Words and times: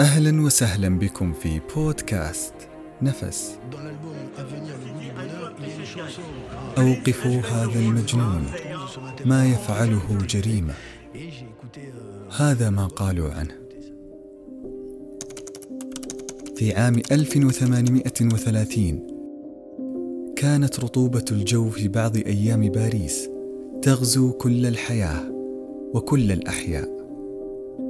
أهلا 0.00 0.42
وسهلا 0.42 0.98
بكم 0.98 1.32
في 1.32 1.60
بودكاست 1.76 2.54
نفس. 3.02 3.58
أوقفوا 6.78 7.40
هذا 7.40 7.78
المجنون. 7.80 8.46
ما 9.24 9.46
يفعله 9.46 10.18
جريمة. 10.28 10.74
هذا 12.36 12.70
ما 12.70 12.86
قالوا 12.86 13.30
عنه. 13.30 13.54
في 16.56 16.74
عام 16.74 17.02
1830 17.12 19.06
كانت 20.36 20.80
رطوبة 20.80 21.24
الجو 21.32 21.70
في 21.70 21.88
بعض 21.88 22.16
أيام 22.16 22.60
باريس 22.60 23.28
تغزو 23.82 24.32
كل 24.32 24.66
الحياة 24.66 25.32
وكل 25.94 26.32
الأحياء. 26.32 26.99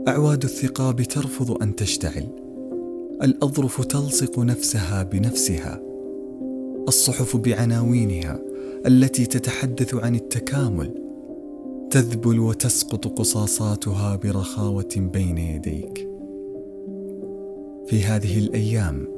أعواد 0.09 0.45
الثقاب 0.45 1.03
ترفض 1.03 1.63
أن 1.63 1.77
تشتعل. 1.77 2.27
الأظرف 3.23 3.81
تلصق 3.87 4.39
نفسها 4.39 5.03
بنفسها. 5.03 5.81
الصحف 6.89 7.37
بعناوينها 7.37 8.41
التي 8.87 9.27
تتحدث 9.27 9.95
عن 9.95 10.15
التكامل 10.15 10.91
تذبل 11.91 12.41
وتسقط 12.41 13.07
قصاصاتها 13.07 14.17
برخاوة 14.17 14.89
بين 14.97 15.39
يديك. 15.39 16.09
في 17.87 18.05
هذه 18.05 18.39
الأيام 18.39 19.09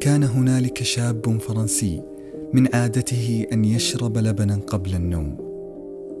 كان 0.00 0.22
هنالك 0.22 0.82
شاب 0.82 1.40
فرنسي 1.40 2.02
من 2.52 2.74
عادته 2.74 3.46
أن 3.52 3.64
يشرب 3.64 4.18
لبنا 4.18 4.60
قبل 4.66 4.94
النوم 4.94 5.36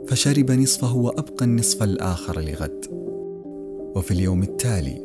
فشرب 0.06 0.50
نصفه 0.50 0.96
وأبقى 0.96 1.44
النصف 1.44 1.82
الآخر 1.82 2.40
لغد. 2.40 2.99
وفي 3.96 4.10
اليوم 4.10 4.42
التالي 4.42 5.02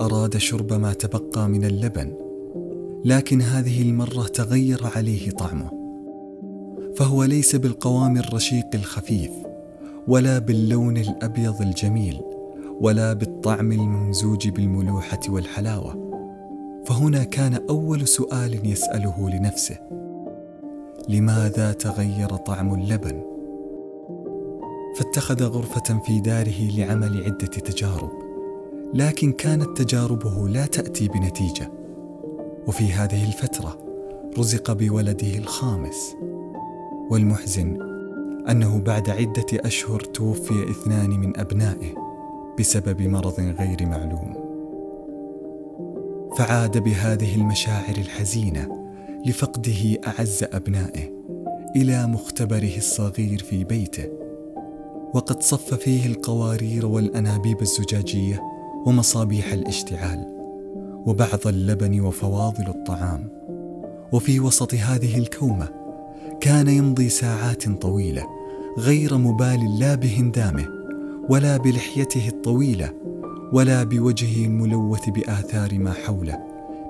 أراد 0.00 0.36
شرب 0.36 0.72
ما 0.72 0.92
تبقى 0.92 1.48
من 1.48 1.64
اللبن 1.64 2.14
لكن 3.04 3.42
هذه 3.42 3.82
المرة 3.82 4.22
تغير 4.22 4.80
عليه 4.96 5.30
طعمه 5.30 5.70
فهو 6.96 7.24
ليس 7.24 7.56
بالقوام 7.56 8.16
الرشيق 8.16 8.66
الخفيف 8.74 9.30
ولا 10.08 10.38
باللون 10.38 10.96
الأبيض 10.96 11.62
الجميل 11.62 12.20
ولا 12.80 13.12
بالطعم 13.12 13.72
الممزوج 13.72 14.48
بالملوحة 14.48 15.20
والحلاوة 15.28 16.04
فهنا 16.86 17.24
كان 17.24 17.54
أول 17.70 18.08
سؤال 18.08 18.66
يسأله 18.66 19.30
لنفسه 19.30 19.78
لماذا 21.08 21.72
تغير 21.72 22.28
طعم 22.28 22.74
اللبن؟ 22.74 23.33
فاتخذ 24.94 25.44
غرفة 25.44 25.98
في 25.98 26.20
داره 26.20 26.70
لعمل 26.76 27.24
عدة 27.24 27.46
تجارب 27.46 28.24
لكن 28.94 29.32
كانت 29.32 29.82
تجاربه 29.82 30.48
لا 30.48 30.66
تأتي 30.66 31.08
بنتيجة. 31.08 31.72
وفي 32.66 32.92
هذه 32.92 33.24
الفترة 33.24 33.78
رزق 34.38 34.72
بولده 34.72 35.38
الخامس 35.38 36.16
والمحزن 37.10 37.78
أنه 38.50 38.80
بعد 38.80 39.10
عدة 39.10 39.46
أشهر 39.52 40.00
توفي 40.00 40.70
اثنان 40.70 41.10
من 41.10 41.40
أبنائه 41.40 41.94
بسبب 42.58 43.02
مرض 43.02 43.40
غير 43.40 43.86
معلوم. 43.86 44.34
فعاد 46.38 46.78
بهذه 46.78 47.34
المشاعر 47.34 47.96
الحزينة 47.98 48.68
لفقده 49.26 49.98
أعز 50.06 50.44
أبنائه 50.52 51.10
إلى 51.76 52.06
مختبره 52.06 52.76
الصغير 52.76 53.38
في 53.38 53.64
بيته 53.64 54.23
وقد 55.14 55.42
صف 55.42 55.74
فيه 55.74 56.06
القوارير 56.06 56.86
والأنابيب 56.86 57.62
الزجاجية 57.62 58.40
ومصابيح 58.86 59.52
الاشتعال 59.52 60.26
وبعض 61.06 61.46
اللبن 61.46 62.00
وفواضل 62.00 62.68
الطعام. 62.68 63.28
وفي 64.12 64.40
وسط 64.40 64.74
هذه 64.74 65.18
الكومة 65.18 65.68
كان 66.40 66.68
يمضي 66.68 67.08
ساعات 67.08 67.68
طويلة 67.68 68.26
غير 68.78 69.18
مبال 69.18 69.78
لا 69.78 69.94
بهندامه 69.94 70.68
ولا 71.28 71.56
بلحيته 71.56 72.28
الطويلة 72.28 72.92
ولا 73.52 73.84
بوجهه 73.84 74.46
الملوث 74.46 75.08
بآثار 75.08 75.78
ما 75.78 75.92
حوله 75.92 76.38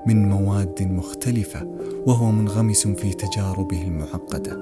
من 0.07 0.29
مواد 0.29 0.83
مختلفة 0.83 1.67
وهو 2.05 2.31
منغمس 2.31 2.87
في 2.87 3.13
تجاربه 3.13 3.81
المعقدة 3.81 4.57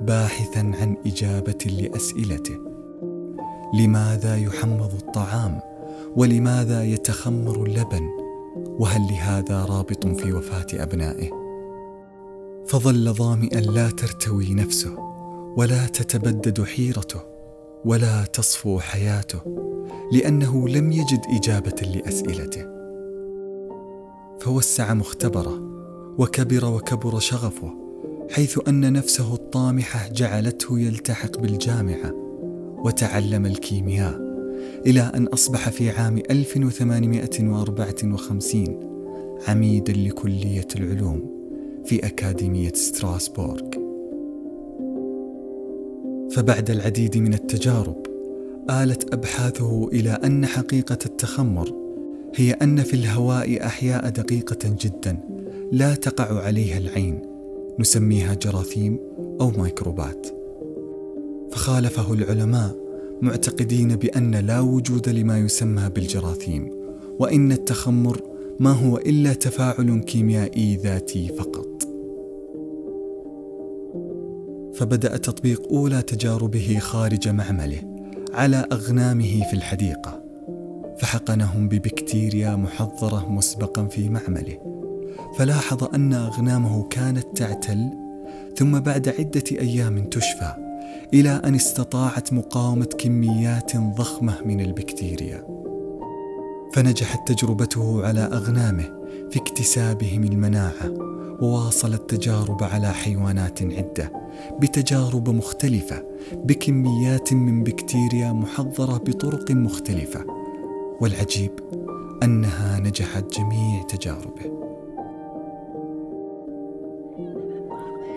باحثا 0.00 0.72
عن 0.80 0.96
إجابة 1.06 1.64
لأسئلته. 1.80 2.71
لماذا 3.74 4.36
يحمض 4.36 4.94
الطعام 4.94 5.60
ولماذا 6.16 6.84
يتخمر 6.84 7.64
اللبن 7.64 8.08
وهل 8.56 9.00
لهذا 9.00 9.64
رابط 9.64 10.06
في 10.06 10.32
وفاة 10.32 10.66
أبنائه؟ 10.74 11.30
فظل 12.66 13.14
ظامئا 13.14 13.60
لا 13.60 13.90
ترتوي 13.90 14.54
نفسه 14.54 14.96
ولا 15.56 15.86
تتبدد 15.86 16.64
حيرته 16.64 17.20
ولا 17.84 18.24
تصفو 18.24 18.80
حياته 18.80 19.40
لأنه 20.12 20.68
لم 20.68 20.92
يجد 20.92 21.20
إجابة 21.28 21.82
لأسئلته. 21.94 22.66
فوسع 24.40 24.94
مختبره 24.94 25.60
وكبر 26.18 26.64
وكبر 26.64 27.18
شغفه 27.18 27.74
حيث 28.30 28.58
أن 28.68 28.92
نفسه 28.92 29.34
الطامحة 29.34 30.08
جعلته 30.08 30.78
يلتحق 30.78 31.38
بالجامعة 31.38 32.21
وتعلم 32.84 33.46
الكيمياء 33.46 34.32
إلى 34.86 35.00
أن 35.00 35.26
أصبح 35.26 35.68
في 35.68 35.90
عام 35.90 36.18
1854 36.30 38.80
عميدا 39.48 39.92
لكلية 39.92 40.66
العلوم 40.76 41.42
في 41.84 42.06
أكاديمية 42.06 42.72
ستراسبورغ. 42.74 43.60
فبعد 46.30 46.70
العديد 46.70 47.16
من 47.16 47.34
التجارب 47.34 48.06
آلت 48.70 49.14
أبحاثه 49.14 49.88
إلى 49.88 50.10
أن 50.10 50.46
حقيقة 50.46 50.98
التخمر 51.06 51.74
هي 52.34 52.52
أن 52.52 52.82
في 52.82 52.94
الهواء 52.94 53.66
أحياء 53.66 54.08
دقيقة 54.08 54.76
جدا 54.80 55.18
لا 55.72 55.94
تقع 55.94 56.42
عليها 56.42 56.78
العين 56.78 57.22
نسميها 57.78 58.34
جراثيم 58.34 58.98
أو 59.40 59.50
ميكروبات. 59.50 60.41
فخالفه 61.52 62.12
العلماء 62.12 62.76
معتقدين 63.22 63.96
بأن 63.96 64.34
لا 64.34 64.60
وجود 64.60 65.08
لما 65.08 65.38
يسمى 65.38 65.88
بالجراثيم 65.88 66.70
وإن 67.18 67.52
التخمر 67.52 68.20
ما 68.60 68.70
هو 68.70 68.96
إلا 68.96 69.32
تفاعل 69.32 70.00
كيميائي 70.06 70.76
ذاتي 70.76 71.28
فقط. 71.28 71.68
فبدأ 74.74 75.16
تطبيق 75.16 75.72
أولى 75.72 76.02
تجاربه 76.02 76.78
خارج 76.78 77.28
معمله 77.28 78.06
على 78.32 78.66
أغنامه 78.72 79.42
في 79.50 79.52
الحديقة 79.52 80.22
فحقنهم 80.98 81.68
ببكتيريا 81.68 82.56
محضرة 82.56 83.32
مسبقا 83.32 83.86
في 83.86 84.08
معمله. 84.08 84.82
فلاحظ 85.38 85.94
أن 85.94 86.12
أغنامه 86.12 86.88
كانت 86.88 87.26
تعتل 87.36 87.90
ثم 88.56 88.80
بعد 88.80 89.08
عدة 89.08 89.44
أيام 89.52 90.04
تشفى 90.04 90.61
إلى 91.14 91.30
أن 91.44 91.54
استطاعت 91.54 92.32
مقاومة 92.32 92.84
كميات 92.84 93.76
ضخمة 93.76 94.34
من 94.44 94.60
البكتيريا. 94.60 95.46
فنجحت 96.74 97.32
تجربته 97.32 98.06
على 98.06 98.20
أغنامه 98.20 98.84
في 99.30 99.38
اكتسابهم 99.38 100.24
المناعة 100.24 100.92
وواصل 101.42 101.94
التجارب 101.94 102.62
على 102.62 102.92
حيوانات 102.92 103.62
عدة 103.62 104.12
بتجارب 104.60 105.30
مختلفة 105.30 106.02
بكميات 106.32 107.32
من 107.32 107.62
بكتيريا 107.62 108.32
محضرة 108.32 108.96
بطرق 108.96 109.50
مختلفة. 109.50 110.24
والعجيب 111.00 111.50
أنها 112.22 112.78
نجحت 112.78 113.38
جميع 113.38 113.82
تجاربه. 113.82 114.61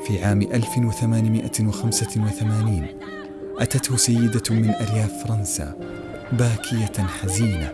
في 0.08 0.24
عام 0.24 0.42
1885 0.42 2.86
أتته 3.60 3.98
سيدة 3.98 4.44
من 4.50 4.70
أرياف 4.70 5.24
فرنسا 5.24 5.76
باكية 6.32 7.04
حزينة 7.04 7.72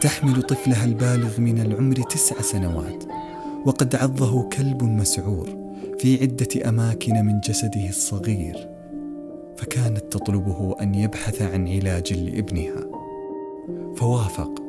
تحمل 0.00 0.42
طفلها 0.42 0.84
البالغ 0.84 1.40
من 1.40 1.60
العمر 1.60 1.96
تسع 1.96 2.40
سنوات 2.40 3.04
وقد 3.66 3.96
عضه 3.96 4.48
كلب 4.48 4.82
مسعور 4.82 5.48
في 5.98 6.22
عدة 6.22 6.68
أماكن 6.68 7.26
من 7.26 7.40
جسده 7.40 7.88
الصغير 7.88 8.68
فكانت 9.56 10.04
تطلبه 10.10 10.76
أن 10.80 10.94
يبحث 10.94 11.42
عن 11.42 11.68
علاج 11.68 12.12
لابنها. 12.12 12.84
فوافق. 13.96 14.62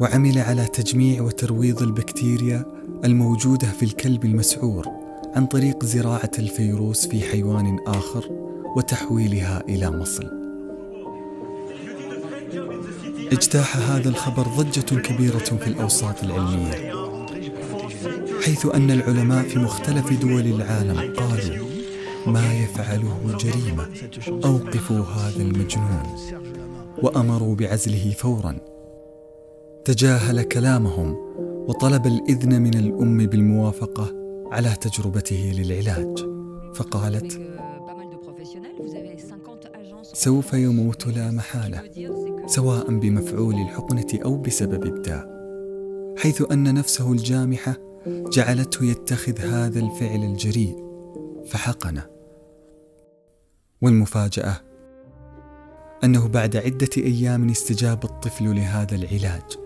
وعمل 0.00 0.38
على 0.38 0.64
تجميع 0.64 1.22
وترويض 1.22 1.82
البكتيريا 1.82 2.64
الموجودة 3.04 3.66
في 3.66 3.82
الكلب 3.82 4.24
المسعور. 4.24 5.05
عن 5.36 5.46
طريق 5.46 5.84
زراعة 5.84 6.30
الفيروس 6.38 7.06
في 7.06 7.22
حيوان 7.22 7.78
آخر 7.86 8.28
وتحويلها 8.76 9.62
إلى 9.68 9.90
مصل. 9.90 10.30
اجتاح 13.32 13.76
هذا 13.76 14.08
الخبر 14.08 14.42
ضجة 14.42 15.00
كبيرة 15.00 15.38
في 15.38 15.66
الأوساط 15.66 16.24
العلمية 16.24 16.92
حيث 18.44 18.66
أن 18.74 18.90
العلماء 18.90 19.42
في 19.42 19.58
مختلف 19.58 20.20
دول 20.20 20.46
العالم 20.46 21.14
قالوا 21.14 21.66
ما 22.26 22.54
يفعله 22.54 23.36
جريمة 23.38 23.88
أوقفوا 24.44 25.04
هذا 25.04 25.42
المجنون 25.42 26.16
وأمروا 27.02 27.54
بعزله 27.54 28.12
فورا 28.18 28.58
تجاهل 29.84 30.42
كلامهم 30.42 31.16
وطلب 31.68 32.06
الإذن 32.06 32.62
من 32.62 32.74
الأم 32.74 33.26
بالموافقة 33.26 34.25
على 34.52 34.76
تجربته 34.80 35.52
للعلاج. 35.54 36.18
فقالت 36.74 37.40
سوف 40.02 40.52
يموت 40.52 41.06
لا 41.06 41.30
محالة 41.30 41.82
سواء 42.46 42.98
بمفعول 42.98 43.54
الحقنة 43.54 44.06
أو 44.24 44.36
بسبب 44.36 44.86
الداء. 44.86 45.36
حيث 46.18 46.42
أن 46.52 46.74
نفسه 46.74 47.12
الجامحة 47.12 47.76
جعلته 48.06 48.84
يتخذ 48.84 49.38
هذا 49.38 49.80
الفعل 49.80 50.24
الجريء 50.24 50.76
فحقنه. 51.46 52.06
والمفاجأة 53.82 54.56
أنه 56.04 56.28
بعد 56.28 56.56
عدة 56.56 56.90
أيام 56.96 57.48
استجاب 57.48 58.04
الطفل 58.04 58.56
لهذا 58.56 58.94
العلاج 58.94 59.58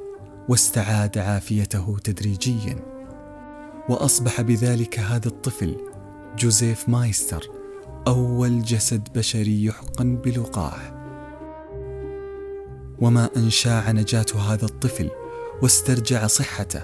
واستعاد 0.49 1.19
عافيته 1.19 1.99
تدريجيا. 2.05 3.00
وأصبح 3.91 4.41
بذلك 4.41 4.99
هذا 4.99 5.29
الطفل 5.29 5.77
جوزيف 6.39 6.89
مايستر 6.89 7.51
أول 8.07 8.63
جسد 8.63 9.09
بشري 9.15 9.65
يحقن 9.65 10.17
بلقاح. 10.17 10.93
وما 13.01 13.31
أن 13.37 13.51
شاع 13.51 13.91
نجاة 13.91 14.27
هذا 14.49 14.65
الطفل 14.65 15.11
واسترجع 15.63 16.27
صحته 16.27 16.83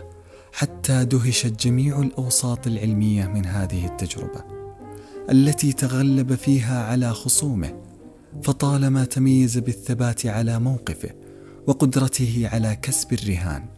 حتى 0.52 1.04
دهشت 1.04 1.66
جميع 1.66 2.00
الأوساط 2.00 2.66
العلمية 2.66 3.26
من 3.26 3.46
هذه 3.46 3.86
التجربة 3.86 4.44
التي 5.30 5.72
تغلب 5.72 6.34
فيها 6.34 6.84
على 6.84 7.14
خصومه 7.14 7.82
فطالما 8.42 9.04
تميز 9.04 9.58
بالثبات 9.58 10.26
على 10.26 10.58
موقفه 10.58 11.10
وقدرته 11.66 12.48
على 12.52 12.76
كسب 12.82 13.12
الرهان 13.12 13.75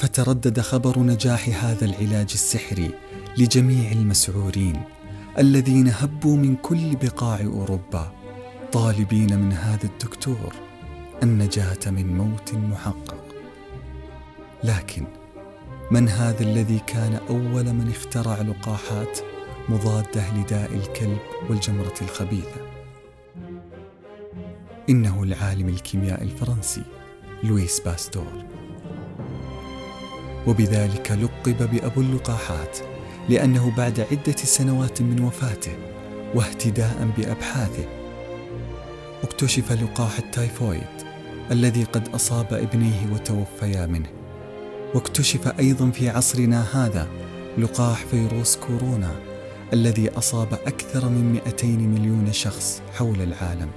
فتردد 0.00 0.60
خبر 0.60 0.98
نجاح 0.98 1.64
هذا 1.64 1.84
العلاج 1.84 2.30
السحري 2.34 2.90
لجميع 3.38 3.92
المسعورين 3.92 4.82
الذين 5.38 5.88
هبوا 5.88 6.36
من 6.36 6.56
كل 6.56 6.96
بقاع 6.96 7.40
أوروبا 7.40 8.12
طالبين 8.72 9.38
من 9.38 9.52
هذا 9.52 9.84
الدكتور 9.84 10.54
النجاة 11.22 11.78
من 11.86 12.18
موت 12.18 12.54
محقق. 12.54 13.24
لكن 14.64 15.06
من 15.90 16.08
هذا 16.08 16.42
الذي 16.42 16.78
كان 16.86 17.20
أول 17.28 17.72
من 17.72 17.90
اخترع 17.90 18.40
لقاحات 18.40 19.18
مضادة 19.68 20.34
لداء 20.36 20.74
الكلب 20.74 21.18
والجمرة 21.50 21.94
الخبيثة؟ 22.02 22.60
إنه 24.88 25.22
العالم 25.22 25.68
الكيمياء 25.68 26.22
الفرنسي 26.22 26.82
لويس 27.42 27.80
باستور. 27.80 28.59
وبذلك 30.46 31.12
لقب 31.12 31.70
بأبو 31.70 32.00
اللقاحات 32.00 32.78
لأنه 33.28 33.76
بعد 33.76 34.00
عدة 34.00 34.36
سنوات 34.36 35.02
من 35.02 35.20
وفاته 35.20 35.72
واهتداء 36.34 37.08
بأبحاثه. 37.18 37.84
اكتشف 39.22 39.72
لقاح 39.72 40.18
التيفوئيد 40.18 41.10
الذي 41.50 41.84
قد 41.84 42.08
أصاب 42.08 42.54
ابنيه 42.54 43.12
وتوفيا 43.12 43.86
منه. 43.86 44.08
واكتشف 44.94 45.48
أيضا 45.58 45.90
في 45.90 46.08
عصرنا 46.08 46.64
هذا 46.72 47.08
لقاح 47.58 48.04
فيروس 48.06 48.56
كورونا 48.56 49.10
الذي 49.72 50.10
أصاب 50.10 50.52
أكثر 50.52 51.08
من 51.08 51.32
200 51.32 51.66
مليون 51.66 52.32
شخص 52.32 52.82
حول 52.94 53.20
العالم. 53.22 53.68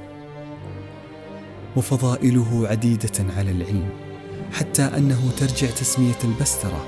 وفضائله 1.75 2.68
عديدة 2.68 3.33
على 3.38 3.51
العلم. 3.51 4.03
حتى 4.54 4.82
أنه 4.82 5.32
ترجع 5.38 5.68
تسمية 5.68 6.18
البسترة 6.24 6.86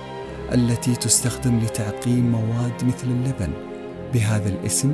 التي 0.53 0.95
تستخدم 0.95 1.59
لتعقيم 1.59 2.31
مواد 2.31 2.83
مثل 2.83 3.07
اللبن 3.07 3.53
بهذا 4.13 4.49
الاسم 4.49 4.93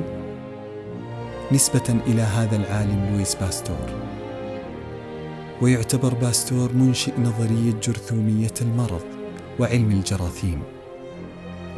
نسبة 1.52 2.00
إلى 2.06 2.22
هذا 2.22 2.56
العالم 2.56 3.10
لويس 3.12 3.34
باستور. 3.34 4.12
ويعتبر 5.62 6.14
باستور 6.14 6.72
منشئ 6.72 7.12
نظرية 7.20 7.72
جرثومية 7.82 8.54
المرض 8.60 9.04
وعلم 9.60 9.90
الجراثيم. 9.90 10.62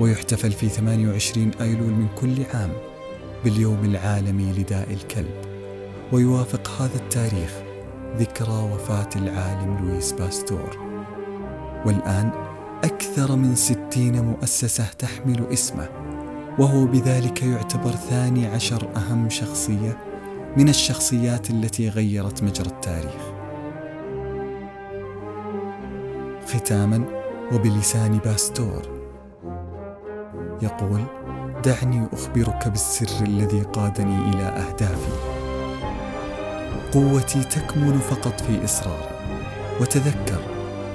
ويحتفل 0.00 0.52
في 0.52 0.69
28 0.69 1.50
أيلول 1.61 1.93
من 1.93 2.08
كل 2.20 2.44
عام 2.55 2.73
باليوم 3.44 3.85
العالمي 3.85 4.52
لداء 4.52 4.93
الكلب. 4.93 5.44
ويوافق 6.12 6.70
هذا 6.82 6.96
التاريخ 6.96 7.73
ذكرى 8.19 8.70
وفاة 8.75 9.08
العالم 9.16 9.78
لويس 9.78 10.12
باستور. 10.12 10.78
والآن 11.87 12.31
أكثر 12.84 13.37
من 13.37 13.55
ستين 13.55 14.25
مؤسسة 14.25 14.87
تحمل 14.99 15.46
اسمه 15.52 15.88
وهو 16.58 16.84
بذلك 16.84 17.43
يعتبر 17.43 17.90
ثاني 17.90 18.46
عشر 18.46 18.88
أهم 18.96 19.31
شخصية 19.31 19.99
من 20.56 20.69
الشخصيات 20.69 21.50
التي 21.50 21.88
غيرت 21.88 22.43
مجرى 22.43 22.66
التاريخ. 22.66 23.22
ختاما 26.46 27.05
وبلسان 27.52 28.19
باستور. 28.19 28.82
يقول 30.62 31.05
دعني 31.64 32.06
أخبرك 32.12 32.69
بالسر 32.69 33.25
الذي 33.25 33.60
قادني 33.60 34.31
إلى 34.31 34.43
أهدافي. 34.43 35.33
قوتي 36.94 37.44
تكمن 37.44 37.99
فقط 37.99 38.41
في 38.41 38.64
إصراري 38.64 39.11
وتذكر 39.81 40.41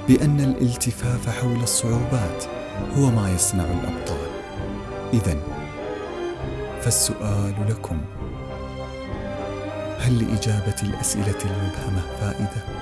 بأن 0.08 0.40
الالتفاف 0.40 1.28
حول 1.28 1.62
الصعوبات 1.62 2.44
هو 2.96 3.10
ما 3.10 3.30
يصنع 3.34 3.64
الأبطال. 3.64 4.28
إذا 5.12 5.36
فالسؤال 6.80 7.54
لكم. 7.68 8.00
هل 9.98 10.18
لإجابة 10.18 10.76
الأسئلة 10.82 11.38
المبهمة 11.44 12.02
فائدة؟ 12.20 12.79